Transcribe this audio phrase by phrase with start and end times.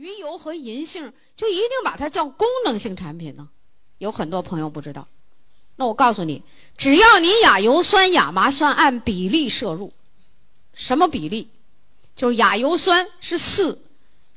[0.00, 3.50] 鱼油和银杏就一定把它叫功能性产品呢？
[3.98, 5.06] 有很多朋友不知道。
[5.76, 6.42] 那我告诉你，
[6.78, 9.92] 只要你亚油酸、亚麻酸按比例摄入，
[10.72, 11.48] 什么比例？
[12.16, 13.78] 就是亚油酸是四，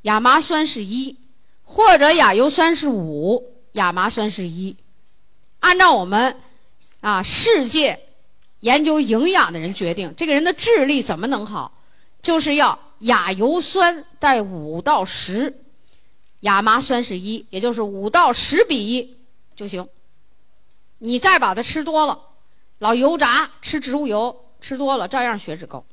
[0.02, 1.16] 亚麻酸是一，
[1.64, 4.76] 或者亚油酸是五，亚麻酸是一。
[5.62, 6.38] 按照我们
[7.00, 8.02] 啊世界
[8.60, 11.80] 研究营养的人决定，这个人的智力怎么能好？
[12.22, 15.62] 就是要亚油酸在五到十，
[16.42, 19.18] 亚麻酸是一，也就是五到十比一
[19.56, 19.88] 就行。
[21.00, 22.20] 你再把它吃多了，
[22.80, 25.86] 老油炸吃植物油吃多了，照样血脂高。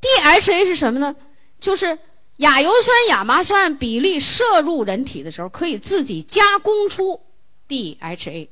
[0.00, 1.14] DHA 是什么呢？
[1.58, 1.98] 就是
[2.38, 7.22] 亚油酸、亚麻酸比例摄入人体的时候，可以自己加工出
[7.68, 8.48] DHA，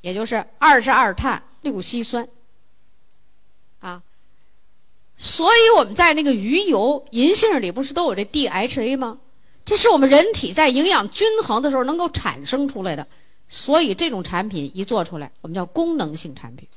[0.00, 2.28] 也就是二十二碳六烯酸。
[3.80, 4.02] 啊，
[5.16, 9.18] 所以我们在那个鱼油、银杏里不是都有这 DHA 吗？
[9.64, 13.06] 这是我们人体在营养均衡的时候能够产生出来的。
[13.48, 16.68] 所以这种产品一做出来，我们叫功能性产品。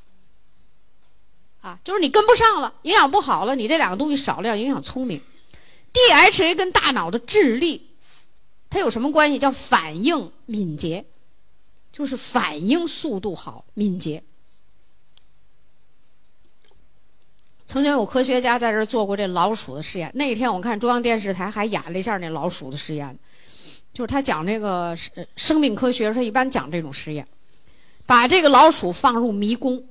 [1.61, 5.21] 啊，就是你跟不上了，营养不好了，你这两个东西少了，要影响聪明。
[5.91, 7.89] DHA 跟大脑的智力，
[8.69, 9.39] 它有什么关系？
[9.39, 11.05] 叫反应敏捷，
[11.91, 14.23] 就是反应速度好、敏捷。
[17.69, 23.15] 曾经有科学家在这做过这老鼠的实验，那一天我看中央电视台还演了一下那老鼠的实验。
[23.93, 24.97] 就是他讲这个
[25.35, 27.27] 生命科学，他一般讲这种实验，
[28.07, 29.83] 把这个老鼠放入迷宫，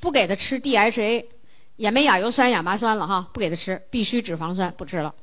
[0.00, 1.26] 不给它吃 DHA，
[1.76, 5.14] 也没亚油酸、亚麻酸了哈，不给它吃，必须脂肪酸不吃了，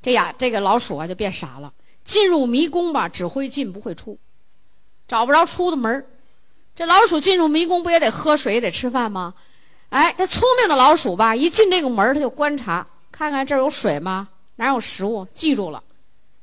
[0.00, 1.72] 这亚这个老鼠啊就变傻了，
[2.04, 4.20] 进入迷宫吧，只会进不会出，
[5.08, 6.06] 找不着出的门儿。
[6.76, 9.34] 这老鼠进入迷宫不也得喝水、得吃饭吗？
[9.90, 14.28] 哎，它聪明的老鼠吧，一进这个门儿，它就观察，看看这儿有水吗？
[14.56, 15.26] 哪有食物？
[15.34, 15.82] 记住了。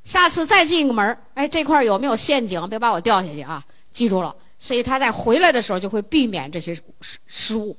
[0.04, 2.68] 下次再进一个门哎，这块有没有陷阱？
[2.68, 3.64] 别把我掉下去啊！
[3.92, 7.76] 记住了，所以它在回来的时候就会避免这些失失误。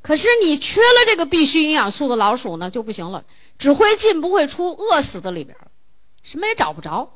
[0.00, 3.24] 可是你缺了这个必需营养素的老鼠呢，就不行了，
[3.58, 5.56] 只会进不会出，饿死在里边
[6.22, 7.10] 什么也找不着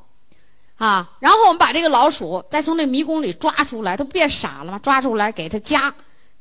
[0.77, 1.13] 啊。
[1.21, 4.79] 然后我们把这个老鼠再从那迷宫里抓出来，它不变傻了吗？
[4.79, 5.95] 抓出来给它加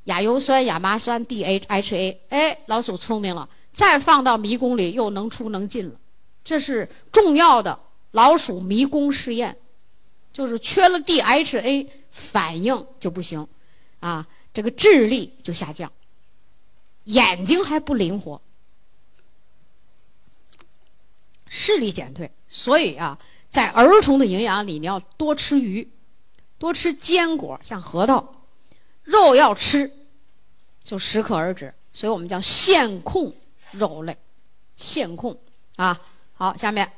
[0.10, 6.00] 亚油酸、亚麻酸、DHA，哎，老鼠聪明了，再放到迷宫里又能出能进了，
[6.44, 7.80] 这是重要的。
[8.12, 9.56] 老鼠迷宫试验，
[10.34, 13.48] 就是缺了 DHA，反应就不行，
[14.00, 15.92] 啊，这个智力就下降，
[17.04, 18.42] 眼睛还不灵活，
[21.46, 22.32] 视力减退。
[22.50, 25.88] 所以啊，在儿童的营养里，你要多吃鱼，
[26.58, 28.44] 多吃坚果，像核桃，
[29.04, 29.99] 肉要吃，
[30.90, 31.72] 就适可而止。
[31.94, 33.32] 所以我们叫限控
[33.70, 34.18] 肉类，
[34.76, 35.40] 限控
[35.76, 36.02] 啊。
[36.34, 36.92] 好，下面。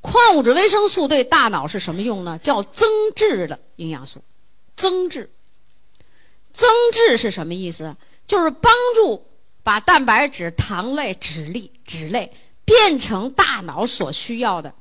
[0.00, 2.38] 矿物质、维生素对大脑是什么用呢？
[2.38, 4.22] 叫增质的营养素。
[4.76, 5.30] 增质，
[6.52, 7.94] 增质是什么意思？
[8.26, 9.26] 就是帮助
[9.62, 12.32] 把蛋白质、糖类、脂粒、脂类
[12.64, 14.72] 变成大脑所需要的。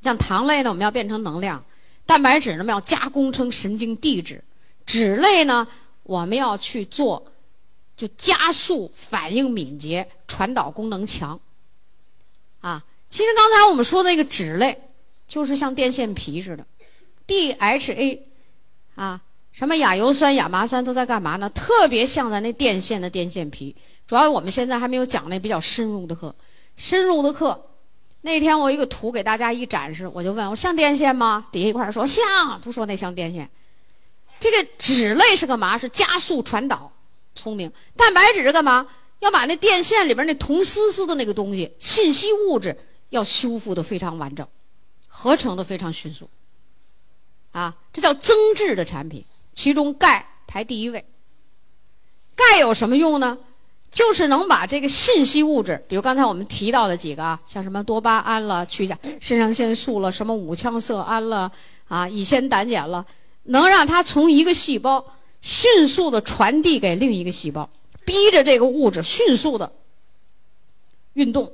[0.00, 1.62] 像糖类呢，我们要变成能量；
[2.06, 4.38] 蛋白质呢，我们要加工成神经递质；
[4.86, 5.68] 脂类呢，
[6.02, 7.32] 我们要去做，
[7.96, 11.40] 就加速反应敏捷、传导功能强。
[12.60, 12.84] 啊。
[13.10, 14.88] 其实刚才我们说那个脂类，
[15.28, 16.66] 就是像电线皮似的
[17.26, 18.20] ，DHA，
[18.94, 19.20] 啊，
[19.52, 21.50] 什么亚油酸、亚麻酸都在干嘛呢？
[21.50, 23.76] 特别像咱那电线的电线皮。
[24.06, 26.34] 主要我们现在还没有讲那比较深入的课，
[26.78, 27.66] 深入的课，
[28.22, 31.44] 那天我一个图给大家一展示，我就问我像电线吗？
[31.52, 33.50] 底下一块说像，都说那像电线。
[34.42, 35.78] 这个脂类是干嘛？
[35.78, 36.90] 是加速传导，
[37.32, 37.70] 聪明。
[37.96, 38.88] 蛋白质是干嘛？
[39.20, 42.76] 要把那电线里边那铜丝丝的那个东西，信息物质。
[43.10, 44.48] 要修复的非常完整，
[45.06, 46.30] 合成的非常迅速，
[47.50, 49.22] 啊，这叫增质的产品。
[49.52, 51.04] 其中钙排第一位。
[52.34, 53.36] 钙有什么用呢？
[53.90, 61.52] 就是能把这个信息物质，比如刚才我们提到的几个啊，像什么多巴胺了、去甲肾上腺素了、什么五羟色胺了、
[61.88, 63.04] 啊乙酰胆碱了，
[63.44, 67.68] 能让它从一个细胞迅速的传递给另一个细胞，
[68.04, 69.72] 逼着这个物质迅速的
[71.14, 71.52] 运动、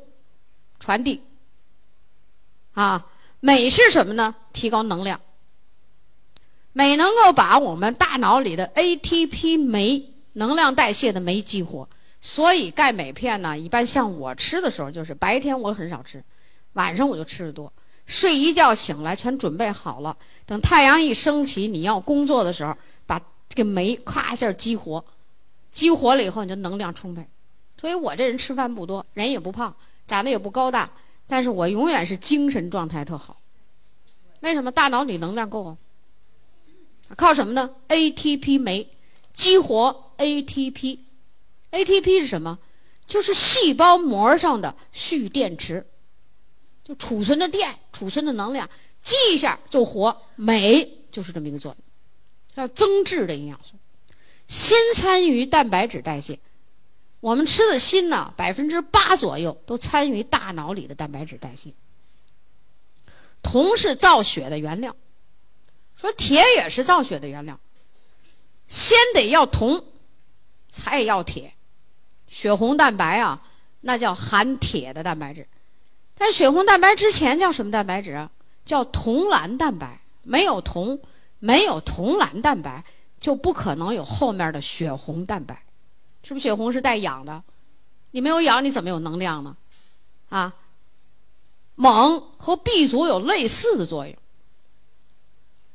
[0.79, 1.23] 传递。
[2.75, 3.07] 啊，
[3.41, 4.35] 镁是什么呢？
[4.53, 5.21] 提高能量。
[6.75, 11.89] 镁能够把我们大脑里的 ATP 酶能量代谢的酶激活，
[12.21, 16.23] 所以钙镁片呢，一般像我吃的时候，就是白天我很少吃，
[16.75, 17.73] 晚上我就吃的多。
[18.09, 20.17] 睡一觉醒来全准备好了，
[20.47, 22.75] 等太阳一升起，你要工作的时候，
[23.07, 25.05] 把这个酶咵一下激活，
[25.71, 27.29] 激活了以后你就能量充沛。
[27.79, 29.77] 所以我这人吃饭不多，人也不胖，
[30.09, 30.91] 长得也不高大。
[31.27, 33.37] 但是我永远是精神状态特好。
[34.41, 34.73] 为什么？
[34.73, 35.77] 大脑里能量够啊。
[37.15, 38.89] 靠什么呢？ATP 酶
[39.35, 40.99] 激活 ATP。
[41.71, 42.59] ATP 是什么？
[43.07, 45.87] 就是细胞膜上的蓄电池，
[46.89, 48.67] 就储存着电、储存着能量，
[49.03, 50.23] 记一下就活。
[50.37, 51.85] 镁就是这么一个作用，
[52.57, 53.75] 叫增质的营养素。
[54.47, 56.39] 锌参与蛋白质代谢，
[57.21, 61.75] 我们吃的锌呢，百分之八左右都参与大脑里的蛋白质代谢。
[63.43, 64.97] 铜是造血的原料，
[65.95, 67.61] 说铁也是造血的原料，
[68.67, 69.85] 先得要铜，
[70.71, 71.53] 才要铁。
[72.27, 73.47] 血红蛋白啊，
[73.83, 75.47] 那叫含铁的蛋白质，
[76.19, 78.31] 但血红蛋白之前叫什么蛋白质啊？
[78.65, 80.01] 叫铜蓝蛋白。
[80.25, 81.01] 没有铜，
[81.39, 82.85] 没有铜蓝蛋白，
[83.19, 85.63] 就不可能有后面的血红蛋白。
[86.23, 87.43] 是不是血红是带氧的？
[88.11, 89.57] 你没有氧，你怎么有能量呢？
[90.29, 90.55] 啊？
[91.77, 94.17] 锰和 B 族有类似的作用，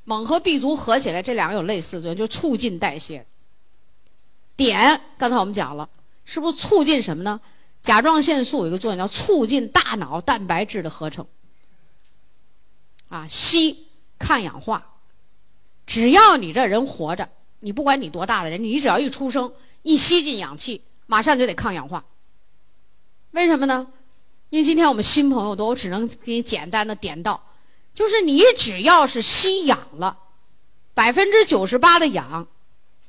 [0.05, 3.25] 锰和 B 族合起来，这两个有类似的作用，就促进代谢。
[4.57, 5.89] 碘，刚才我们讲了。
[6.25, 7.41] 是不是促进什么呢？
[7.83, 11.27] 甲状腺素有一个作用叫促进大脑蛋白质的合成。
[13.09, 13.75] 啊，硒
[14.17, 14.85] 抗氧化，
[15.85, 22.05] 只要你这人活着，你不管你多大的人，你只要一出生，一吸进氧气，马上就得抗氧化。
[23.31, 23.87] 为什么呢？
[24.49, 27.49] 因为今天我们新朋友多，我只能给你简单的点到，
[27.93, 30.17] 就是你只要是吸氧了，
[30.93, 32.47] 百分之九十八的氧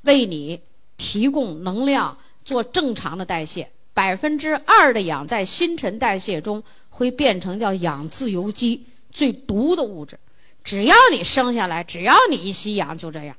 [0.03, 0.61] 为你
[0.97, 2.19] 提供能量。
[2.45, 10.19] 做正常的代谢，百分之二的氧在新陈代谢中会变成叫氧自由基，最毒的物质。
[10.63, 13.37] 只要你生下来，只要你一吸氧，就这样。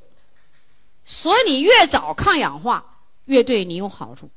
[1.03, 4.29] 所以你越早抗氧化，越对你有好处。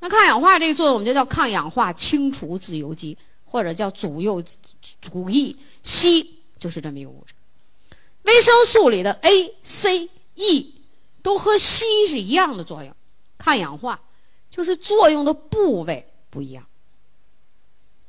[0.00, 4.42] 那抗氧化这个作用，我们就叫抗氧化清除自由基，或者叫阻诱
[5.00, 5.56] 阻抑。
[5.82, 6.26] 硒
[6.58, 7.34] 就是这么一个物质。
[8.22, 10.74] 维生素里的 A、C、E
[11.22, 12.94] 都和硒是一样的作用。
[13.38, 14.00] 抗氧化
[14.58, 16.66] 就是作用的部位不一样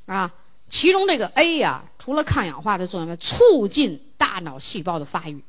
[0.08, 0.34] 啊，
[0.68, 5.44] 其中这个 A 呀，除了抗氧化的作用外，促进大脑细胞的发育。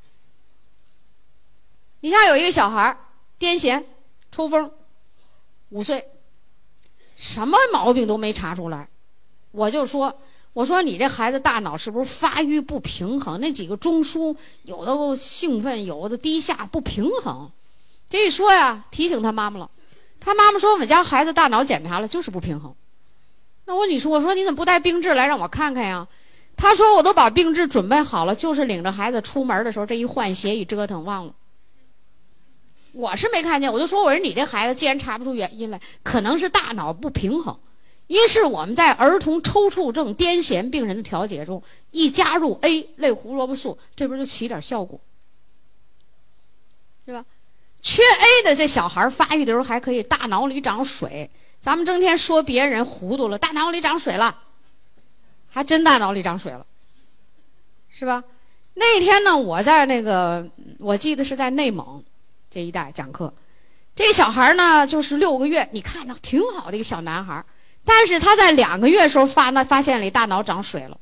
[2.01, 2.99] 你像有一个小孩
[3.39, 3.83] 癫痫、
[4.31, 4.71] 抽风，
[5.71, 6.07] 五岁，
[7.17, 8.91] 什么毛病都没查出来，
[9.53, 10.21] 我就说，
[10.53, 13.41] 我说你这孩子大脑是不是发育不平衡？
[13.41, 17.51] 那几个中枢有的兴奋，有的低下，不平衡。
[18.11, 19.71] 这一说呀，提醒他妈妈了。
[20.21, 22.75] 他妈妈说：“我们家孩子大脑检查了，就是不平衡。”
[23.65, 26.07] 那我你说，我说你怎么不带病志来让我看看呀？
[26.57, 31.35] 他说：“我都把病志准备好了，就是领着孩子出门的时候，这一换鞋一折腾忘了。”
[32.93, 37.59] 我是没看见，我就说：“我说你这孩子既然查不出原因来，可能是大脑不平衡。”
[38.09, 41.63] 于是我们在儿童抽搐症、癫痫病人的调节中，
[41.93, 45.01] 一加入 A 类胡萝卜素，这不就起点效果，
[47.07, 47.25] 是吧？
[47.83, 51.31] 缺 A 的这小孩发育的时候还可以，大脑里长水。
[51.61, 54.39] 咱们整天说别人糊涂了，大脑里长水了，
[55.51, 56.65] 还真大脑里长水了，
[57.91, 58.25] 是吧？
[58.75, 60.49] 那天呢，我在那个，
[60.79, 62.03] 我记得是在内蒙
[62.51, 63.35] 这一带讲课。
[63.95, 67.45] 这小孩呢，就是六个月，你看着挺好的一个小男孩，
[67.85, 70.99] 但是他在两个月时候发那发现里大脑长水了。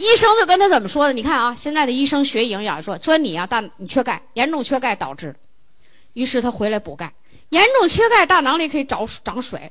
[0.00, 1.12] 医生就跟他怎么说的？
[1.12, 5.36] 你看啊，现在的医生学营养，说说你啊，大你缺钙，严重缺钙导致。
[6.14, 7.12] 于是他回来补钙，
[7.50, 9.70] 严重缺钙，大脑里可以找长水。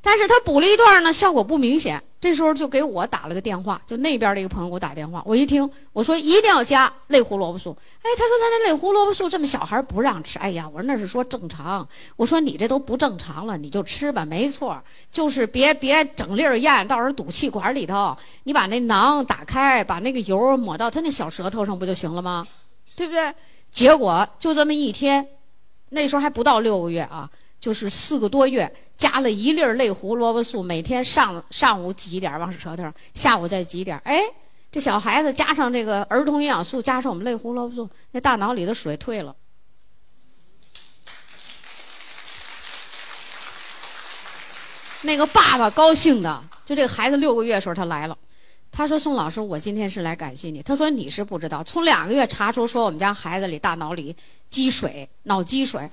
[0.00, 2.02] 但是他补了一段呢，效果不明显。
[2.20, 5.22] 这时候就给我打了个电话，就那边的一个朋友给我打电话。
[5.24, 7.76] 我一听，我说一定要加类胡萝卜素。
[8.02, 10.36] 哎，他说他那类胡萝卜素这么小孩不让吃。
[10.40, 11.88] 哎呀，我说那是说正常。
[12.16, 18.16] 我说你这都不正常了，你就吃吧，没错，就是别别整粒儿咽，到时候堵气管里头。
[18.42, 22.44] 你把那囊打开，把那个油抹到他那小舌头上不就行了吗？
[22.96, 23.32] 对不对？
[23.70, 25.24] 结果就这么一天，
[25.90, 27.30] 那时候还不到六个月啊。
[27.60, 33.98] 就是四个多月，加了一粒类胡萝卜素，每天上上午挤一点往舌头上，下午再挤点。
[34.04, 34.22] 哎，
[34.70, 39.34] 这小孩子加上这个儿童营养素，加上我们类胡萝卜素，那大脑里的水退了。
[45.02, 48.16] 那个爸爸高兴的，就这个孩子六个月时候他来了，
[48.70, 54.14] 他说：“宋老师，我今天是来感谢你。”他说：“你是不知道，从两个月查出说我们家孩子里大脑里
[54.48, 55.88] 积水，脑积水。”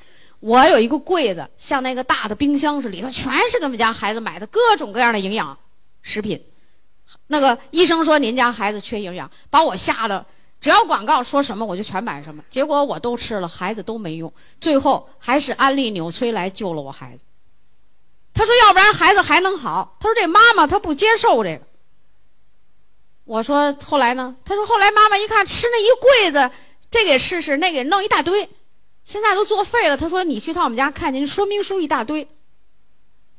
[0.45, 5.57] 我有一个柜子，像那个大的冰箱似的，里头全是给我们家孩子买的各种各样的营养
[6.03, 6.45] 食品。
[7.25, 10.23] 那个医生说您家孩子缺营养，把我吓得，
[10.61, 12.43] 只要广告说什么我就全买什么。
[12.47, 17.23] 结果我都吃了，孩子都没用，最后还是安利纽崔莱救了我孩子。
[18.31, 19.97] 他说要不然孩子还能好。
[19.99, 21.61] 他说这妈妈她不接受这个。
[23.23, 24.35] 我说后来呢？
[24.45, 26.51] 他说后来妈妈一看吃那一柜子，
[26.91, 28.47] 这个试试，那个弄一大堆，
[29.05, 29.95] 现在都作废了。
[29.95, 32.27] 他说你去趟我们家看见说明书一大堆，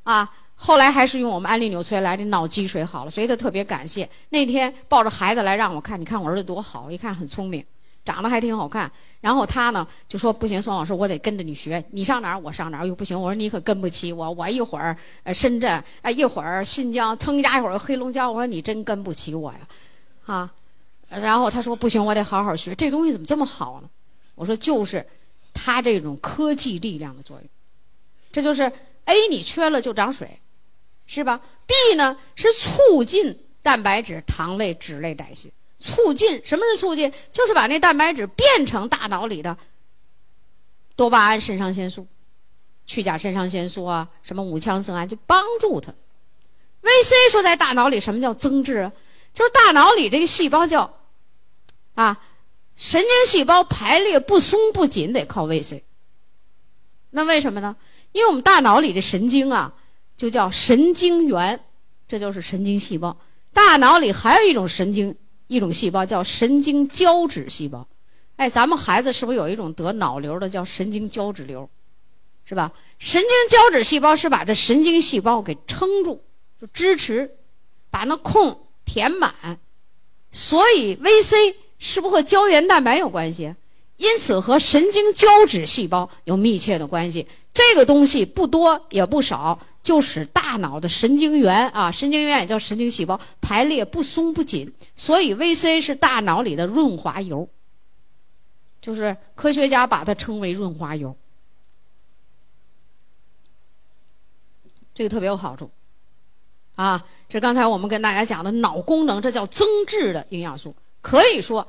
[0.04, 0.32] 啊。
[0.58, 4.08] 后来还是用我们安利纽崔莱的脑积水好了，所以他特别感谢。
[4.30, 7.62] 那天抱着孩子来让我看，你看我儿子多好，一看很聪明，
[8.06, 8.90] 长得还挺好看。
[9.20, 19.58] 然后他呢就说：“不行，宋老师，我得跟着你学，你上哪儿我上哪儿。”又不行，我说你可跟不起我，我一会儿呃深圳，哎一会儿新疆，腾家一会儿黑龙江，我说你真跟不起我呀，
[20.25, 20.50] 啊。
[21.11, 23.90] 然后他说：“不行，我得好好学，这东西怎么这么好呢？”
[24.35, 25.06] 我说：“就是
[25.56, 27.48] 它这种科技力量的作用，
[28.30, 28.70] 这就是
[29.06, 30.40] A 你缺了就长水。”
[31.08, 37.12] 是吧？B 呢是促进蛋白质、糖类、脂类代谢，促进什么是促进？
[37.30, 39.56] 就是把那蛋白质变成大脑里的
[40.96, 42.08] 多巴胺、肾上腺素、
[42.86, 45.94] 去甲肾上腺素啊，什么五羟色胺，就帮助它。
[46.82, 48.92] VC 说在大脑里什么叫增质啊？
[49.32, 50.98] 就是大脑里这个细胞叫
[51.94, 52.20] 啊
[52.76, 55.83] 神经细胞排列不松不紧得靠维 C。
[57.11, 57.75] 那为什么呢？
[58.12, 59.75] 因为我们大脑里的神经啊。
[60.16, 61.61] 就叫神经元，
[62.09, 63.18] 这就是神经细胞。
[63.52, 65.14] 大脑里还有一种神经，
[65.47, 67.87] 一种细胞叫神经胶质细胞。
[68.37, 71.68] 哎，咱们孩子是不是有一种得脑瘤的叫神经胶质瘤，
[72.47, 72.73] 是吧？
[72.99, 76.25] 神经胶质细胞是把这神经细胞给撑住，
[76.59, 77.37] 就支持，
[77.90, 79.35] 把那空填满。
[80.33, 83.54] 所以 VC 是不是和胶原蛋白有关系？
[83.97, 87.26] 因此和神经胶质细胞有密切的关系。
[87.54, 89.59] 这个东西不多也不少。
[89.83, 97.49] 就使大脑的神经元啊，神经元也叫神经细胞排列不松不紧，所以 VC 是大脑里的润滑油。
[98.80, 101.16] 就是科学家把它称为润滑油，
[104.92, 105.71] 这个特别有好处，
[106.75, 110.75] 啊，这刚才我们跟大家讲的脑功能，这叫增质的营养素。
[111.06, 111.68] 可以说，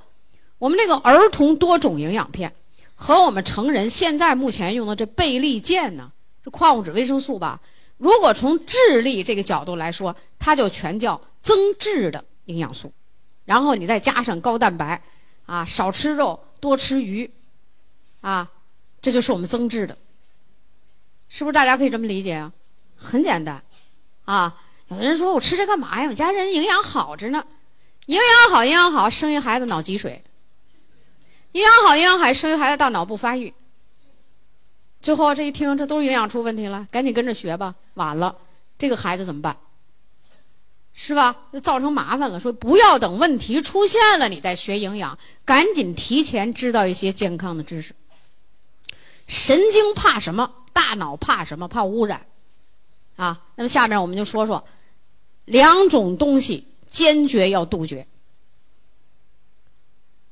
[0.58, 2.56] 我们那个儿童多种营养片
[2.96, 6.12] 和我们成人现在目前用的这倍立健呢，
[6.44, 7.62] 这矿物质维生素吧？
[7.98, 12.92] 如果从智力这个角度来说，它就全叫增智的营养素，
[13.46, 15.04] 然后你再加上高蛋白，
[15.46, 17.30] 啊，少吃肉，多吃鱼，
[18.22, 18.50] 啊，
[19.04, 19.96] 这就是我们增智的，
[21.30, 21.54] 是不是？
[21.54, 22.52] 大家可以这么理解啊？
[22.96, 23.62] 很简单，
[24.26, 26.10] 啊，有的人说我吃这干嘛呀？
[26.10, 27.46] 我家人营养好着呢，
[28.08, 30.24] 营养好，营养好，生一孩子脑积水，
[31.52, 33.54] 营养好，营养好，生一孩子大脑不发育。
[35.02, 37.76] 最后这一听，这都是营养出问题了，赶紧跟着学吧。
[37.94, 38.36] 晚了，
[38.78, 39.58] 这个孩子怎么办？
[40.94, 41.36] 是吧？
[41.54, 42.40] 就造成麻烦了。
[42.40, 47.94] 说不要等问题出现了，你再学营养，赶紧提前知道一些健康的知识。
[49.28, 50.54] 神经怕什么？
[50.72, 51.68] 大脑怕什么？
[51.68, 52.26] 怕污染。
[53.18, 54.66] 啊，那么下面我们就说说
[55.46, 58.08] 两种东西，坚决要杜绝。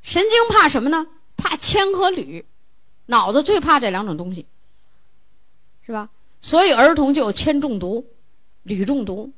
[0.01, 1.07] 神经怕什么呢？
[1.37, 2.45] 怕铅和铝，
[3.07, 4.45] 脑子最怕这两种东西。
[5.85, 6.09] 是吧？
[6.41, 8.07] 所以儿童就有铅中毒、
[8.63, 9.31] 铝中毒。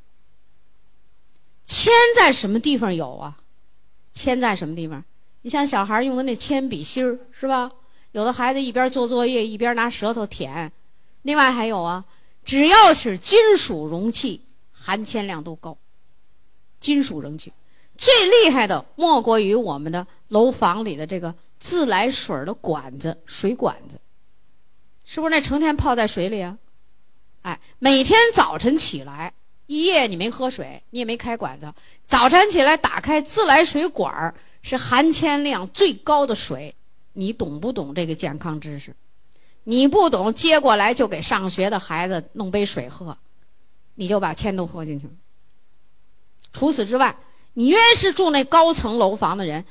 [1.65, 3.37] 铅在什么地方有啊？
[4.13, 5.03] 铅在什么地方？
[5.41, 7.71] 你像小孩用的那铅笔芯儿，是吧？
[8.13, 10.71] 有的孩子一边做作业一边拿舌头舔。
[11.23, 12.05] 另外还有啊，
[12.45, 15.77] 只要是金属容器，含铅量都高。
[16.79, 17.51] 金属容器
[17.97, 23.99] 最厉害的莫过于我们的楼房里的这个自来水的管子、水管子。
[25.03, 26.57] 是不是那成天泡在水里啊？
[27.43, 29.33] 哎，每天早晨起来，
[29.65, 31.73] 一夜你没喝水，你也没开管子，
[32.05, 36.75] 早晨起来打开自来水管儿，是含铅量最高的水。
[37.13, 38.95] 你懂不懂这个健康知识？
[39.63, 43.17] 你不懂，接过来就给上学的孩子弄杯水喝，
[43.95, 45.13] 你就把铅都喝进去了。
[46.57, 47.15] 除此之外，
[47.53, 49.63] 你越是住那高层楼房的人。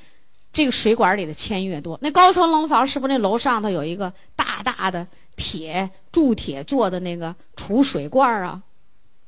[0.52, 8.62] 这个水管里的铅越多，那高层楼房是不是那楼上头有一个大大的铁铸铁做的那个储水罐啊？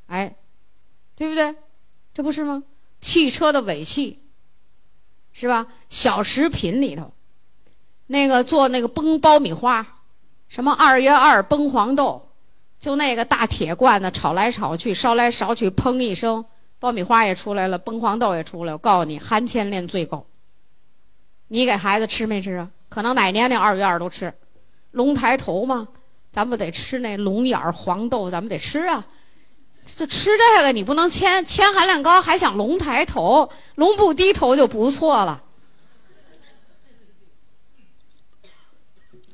[0.07, 0.37] 哎，
[1.17, 1.55] 对不对？
[2.15, 2.63] 这不是吗？
[3.03, 4.21] 汽车的尾气，
[5.35, 5.67] 是吧？
[5.91, 7.13] 小食品里头，
[8.07, 9.87] 那个做那个崩爆米花，
[10.49, 12.31] 什么二月二崩黄豆，
[12.81, 16.47] 就那个大铁罐子炒来炒去，烧来烧去，砰一声，
[16.81, 18.73] 爆米花也出来了，崩黄豆也出来。
[18.73, 20.27] 我告诉你，含铅量最高。
[21.49, 22.71] 你给孩子吃没吃啊？
[22.89, 24.33] 可能哪年那二月二都吃，
[24.93, 25.89] 龙抬头嘛，
[26.33, 29.07] 咱们得吃那龙眼黄豆，咱们得吃啊。
[29.85, 35.43] 就吃这个，你不能铅铅含量高，还想龙抬头，龙不低头就不错了。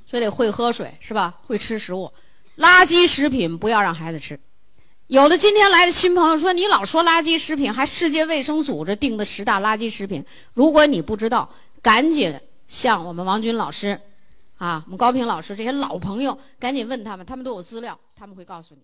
[0.07, 1.41] 所以得会喝水是吧？
[1.45, 2.13] 会吃食物，
[2.57, 4.39] 垃圾食品不要让孩子吃。
[5.09, 11.51] 有的今天来的新朋友说：“你老说垃圾食品，还世界卫生组织定的十大垃圾食品。”如果你不知道，
[11.83, 12.35] 赶紧
[12.67, 14.01] 向我们王军老师，
[14.57, 18.81] 啊，我们高平老师这些老朋友，赶紧问他们，他们都有资料，他们会告诉你。